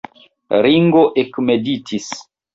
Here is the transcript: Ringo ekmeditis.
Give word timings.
Ringo 0.65 1.03
ekmeditis. 1.25 2.11